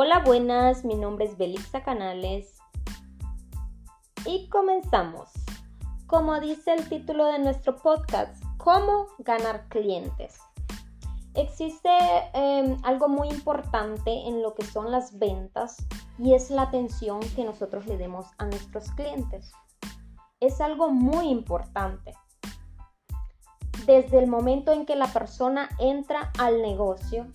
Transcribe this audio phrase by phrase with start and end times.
[0.00, 2.56] Hola, buenas, mi nombre es Belixa Canales
[4.24, 5.28] y comenzamos.
[6.06, 10.38] Como dice el título de nuestro podcast, ¿cómo ganar clientes?
[11.34, 11.90] Existe
[12.32, 15.84] em, algo muy importante en lo que son las ventas
[16.16, 19.50] y es la atención que nosotros le demos a nuestros clientes.
[20.38, 22.14] Es algo muy importante.
[23.84, 27.26] Desde el momento en que la persona entra al negocio,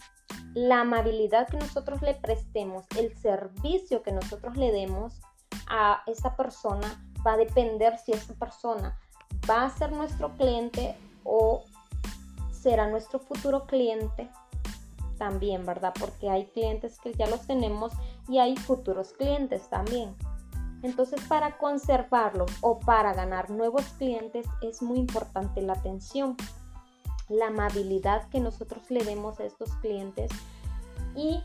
[0.53, 5.19] la amabilidad que nosotros le prestemos, el servicio que nosotros le demos
[5.67, 8.97] a esa persona va a depender si esa persona
[9.49, 11.63] va a ser nuestro cliente o
[12.51, 14.29] será nuestro futuro cliente
[15.17, 15.93] también, ¿verdad?
[15.99, 17.93] Porque hay clientes que ya los tenemos
[18.27, 20.15] y hay futuros clientes también.
[20.81, 26.35] Entonces, para conservarlo o para ganar nuevos clientes es muy importante la atención
[27.33, 30.31] la amabilidad que nosotros le demos a estos clientes
[31.15, 31.41] y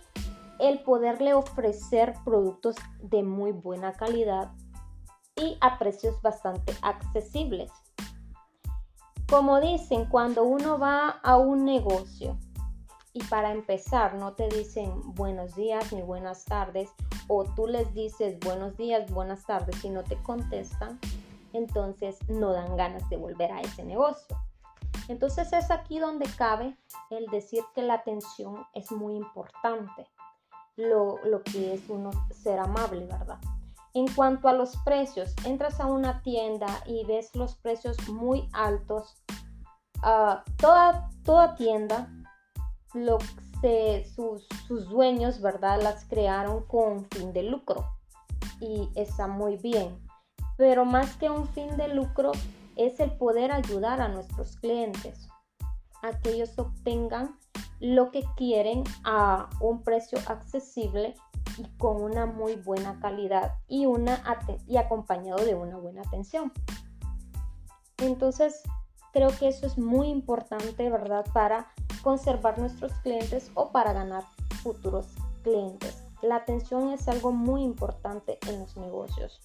[0.58, 4.50] el poderle ofrecer productos de muy buena calidad
[5.36, 7.70] y a precios bastante accesibles.
[9.28, 12.38] Como dicen, cuando uno va a un negocio
[13.12, 16.91] y para empezar no te dicen buenos días ni buenas tardes
[17.28, 20.98] o tú les dices buenos días, buenas tardes y no te contestan,
[21.52, 24.36] entonces no dan ganas de volver a ese negocio.
[25.08, 26.76] Entonces es aquí donde cabe
[27.10, 30.06] el decir que la atención es muy importante,
[30.76, 33.40] lo, que es uno ser amable, ¿verdad?
[33.94, 39.16] En cuanto a los precios, entras a una tienda y ves los precios muy altos.
[40.02, 42.08] Ah, toda, toda tienda,
[42.94, 43.18] lo,
[44.14, 45.80] sus, sus dueños, ¿verdad?
[45.82, 47.98] Las crearon con fin de lucro
[48.60, 49.98] y está muy bien.
[50.56, 52.32] Pero más que un fin de lucro,
[52.78, 55.28] es el poder ayudar a nuestros clientes
[56.02, 57.36] a que ellos obtengan
[57.80, 61.14] lo que quieren a un precio accesible
[61.58, 64.22] y con una muy buena calidad y, una
[64.66, 66.53] y acompañado de una buena atención.
[67.98, 68.62] Entonces,
[69.12, 71.26] creo que eso es muy importante, ¿verdad?
[71.32, 71.72] Para
[72.03, 74.24] conservar nuestros clientes o para ganar
[74.62, 75.08] futuros
[75.42, 76.04] clientes.
[76.22, 79.41] La atención es algo muy importante en los negocios.